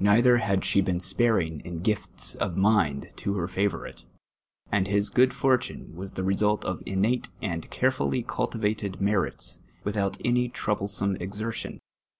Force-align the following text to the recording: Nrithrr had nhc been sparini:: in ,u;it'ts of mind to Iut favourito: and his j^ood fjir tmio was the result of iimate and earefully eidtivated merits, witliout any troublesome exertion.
Nrithrr 0.00 0.40
had 0.40 0.62
nhc 0.62 0.84
been 0.84 0.98
sparini:: 0.98 1.62
in 1.64 1.84
,u;it'ts 1.86 2.34
of 2.34 2.56
mind 2.56 3.10
to 3.14 3.34
Iut 3.34 3.48
favourito: 3.48 4.02
and 4.72 4.88
his 4.88 5.08
j^ood 5.08 5.28
fjir 5.28 5.56
tmio 5.56 5.94
was 5.94 6.14
the 6.14 6.24
result 6.24 6.64
of 6.64 6.80
iimate 6.80 7.28
and 7.40 7.62
earefully 7.70 8.24
eidtivated 8.26 9.00
merits, 9.00 9.60
witliout 9.84 10.20
any 10.24 10.48
troublesome 10.48 11.14
exertion. 11.20 11.78